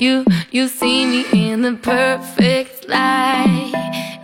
you, 0.00 0.24
you 0.50 0.66
see 0.66 1.04
me 1.04 1.50
in 1.50 1.62
the 1.62 1.74
perfect 1.74 2.88
light. 2.88 3.72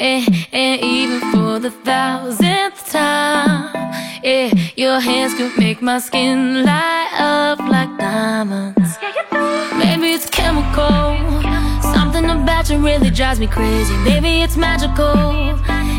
And, 0.00 0.46
and 0.52 0.80
even 0.82 1.20
for 1.32 1.58
the 1.58 1.70
thousandth 1.70 2.90
time, 2.90 3.74
yeah, 4.24 4.52
your 4.76 5.00
hands 5.00 5.34
could 5.34 5.56
make 5.58 5.82
my 5.82 5.98
skin 5.98 6.64
light 6.64 7.10
up 7.18 7.58
like 7.60 7.96
diamonds. 7.98 8.96
Maybe 9.76 10.12
it's 10.12 10.28
chemical. 10.30 11.18
Something 11.92 12.24
about 12.30 12.70
you 12.70 12.78
really 12.78 13.10
drives 13.10 13.38
me 13.38 13.46
crazy. 13.46 13.94
Maybe 13.98 14.42
it's 14.42 14.56
magical. 14.56 15.58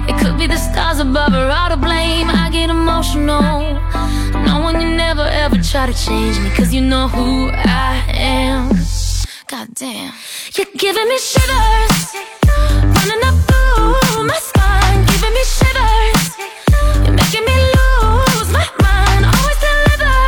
It 0.10 0.18
could 0.20 0.38
be 0.38 0.48
the 0.48 0.58
stars 0.58 1.00
above 1.00 1.34
or 1.34 1.52
all 1.52 1.70
to 1.70 1.78
blame. 1.78 2.30
I 2.30 2.50
get 2.52 2.70
emotional. 2.70 3.80
Knowing 4.44 4.82
you 4.82 4.96
never 4.96 5.24
ever 5.24 5.58
try 5.62 5.86
to 5.86 5.94
change 5.94 6.40
me. 6.40 6.50
Cause 6.52 6.74
you 6.74 6.82
know 6.82 7.08
who 7.08 7.50
I 7.54 8.04
am. 8.10 8.77
God 9.58 9.74
damn. 9.74 10.14
You're 10.54 10.68
giving 10.78 11.10
me 11.10 11.18
shivers. 11.18 12.14
Running 12.96 13.24
up 13.26 13.38
through 13.50 14.24
my 14.30 14.38
spine. 14.38 15.00
Giving 15.10 15.34
me 15.34 15.44
shivers. 15.58 16.24
You're 17.04 17.18
making 17.18 17.44
me 17.50 17.58
lose 17.74 18.50
my 18.54 18.68
mind. 18.86 19.26
Always 19.26 19.60
deliver. 19.66 20.20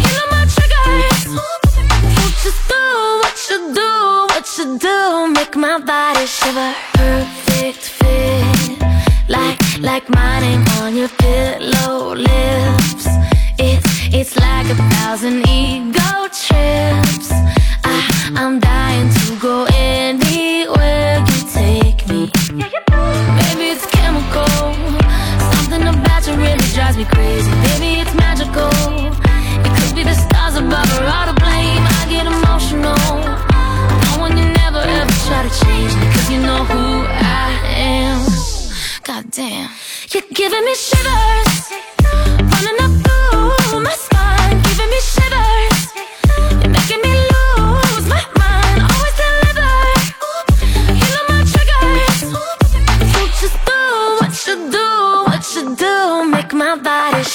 You 0.00 0.10
know 0.16 0.28
my 0.32 0.44
triggers. 0.54 1.24
So 1.34 2.24
just 2.42 2.62
do 2.72 2.84
what 3.20 3.36
you 3.50 3.58
do, 3.80 3.92
what 4.32 4.46
you 4.56 4.78
do. 4.78 5.32
Make 5.34 5.54
my 5.54 5.78
body 5.78 6.24
shiver. 6.24 6.72
Perfect 6.94 7.82
fit. 7.98 8.80
Like, 9.28 9.60
like 9.80 10.08
my 10.08 10.40
name 10.40 10.64
on 10.80 10.96
your 10.96 11.10
pillow 11.20 12.14
lips. 12.14 13.08
It's, 13.58 14.14
it's 14.14 14.36
like 14.36 14.70
a 14.70 14.76
thousand 14.94 15.46
ego 15.46 16.28
trips. 16.32 16.85
To 18.96 19.36
go 19.38 19.66
anywhere 19.74 21.18
you 21.18 21.38
take 21.52 22.08
me. 22.08 22.30
Maybe 22.54 23.64
it's 23.74 23.84
chemical. 23.86 24.48
Something 25.52 25.82
about 25.86 26.26
you 26.26 26.34
really 26.36 26.66
drives 26.72 26.96
me 26.96 27.04
crazy. 27.04 27.50
Maybe 27.66 28.00
it's 28.00 28.14
magical. 28.14 28.72
It 29.66 29.72
could 29.76 29.94
be 29.94 30.02
the 30.02 30.14
stars 30.14 30.56
above 30.56 30.88
or 30.96 31.04
all 31.04 31.26
to 31.26 31.34
blame. 31.34 31.84
I 32.00 32.06
get 32.08 32.26
emotional. 32.26 32.96
Knowing 34.16 34.38
you 34.38 34.48
never 34.64 34.80
ever 34.80 35.16
try 35.28 35.42
to 35.46 35.52
change 35.64 35.92
me. 36.00 36.06
Cause 36.14 36.30
you 36.30 36.40
know 36.40 36.64
who 36.64 37.04
I 37.20 37.52
am. 37.76 38.24
God 39.02 39.30
damn. 39.30 39.70
You're 40.10 40.24
giving 40.32 40.64
me 40.64 40.74
shivers. 40.74 41.66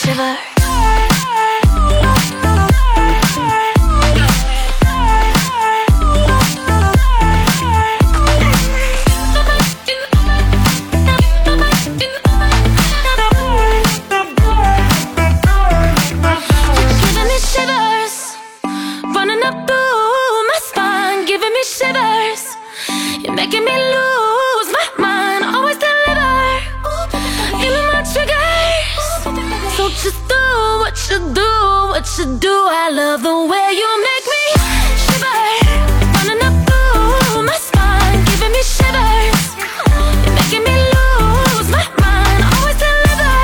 Shiver. 0.01 0.37
Running 19.13 19.43
up 19.43 19.67
through 19.67 20.47
my 20.49 20.59
spine, 20.63 21.25
giving 21.25 21.53
me 21.53 21.63
shivers. 21.63 22.57
You're 23.23 23.35
making 23.35 23.65
me 23.65 23.71
lose 23.93 24.20
What 29.91 30.05
you 30.05 30.11
do 30.29 30.41
what 30.79 30.97
you 31.11 31.19
do, 31.33 31.51
what 31.91 32.07
you 32.17 32.25
do. 32.39 32.49
I 32.49 32.89
love 32.91 33.23
the 33.23 33.35
way 33.51 33.67
you 33.75 33.89
make 34.07 34.25
me 34.33 34.43
shiver. 35.03 35.41
Running 36.15 36.41
up 36.47 36.55
through 36.65 37.43
my 37.43 37.57
spine, 37.59 38.23
giving 38.23 38.53
me 38.55 38.63
shivers. 38.63 39.43
You're 40.23 40.35
making 40.39 40.63
me 40.63 40.75
lose 40.95 41.67
my 41.75 41.83
mind, 41.99 42.39
always 42.55 42.79
deliver. 42.79 43.35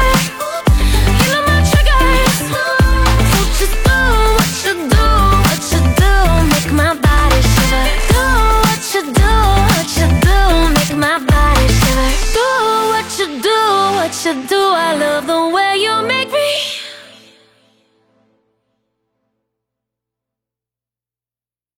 You 1.19 1.28
know 1.36 1.44
my 1.52 1.59
triggers. 1.68 2.40
What 3.36 3.52
you 3.59 3.68
do 3.84 4.00
what 4.40 4.52
you 4.63 4.74
do, 4.88 5.06
what 5.47 5.62
you 5.72 5.81
do. 6.00 6.12
Make 6.52 6.72
my 6.72 6.96
body 6.96 7.41
shiver. 7.52 7.86
Do 8.16 8.24
what 8.63 8.84
you 8.96 9.03
do, 9.19 9.31
what 9.68 9.90
you 10.00 10.07
do. 10.25 10.40
Make 10.80 10.96
my 10.96 11.19
body 11.28 11.68
shiver. 11.80 12.09
Do 12.36 12.47
what 12.96 13.09
you 13.19 13.28
do. 13.44 13.47
What 14.07 14.23
you 14.23 14.47
do, 14.47 14.56
I 14.56 14.95
love 14.95 15.28
the 15.28 15.50
way 15.53 15.75
you 15.84 16.01
make 16.07 16.31
me 16.31 16.76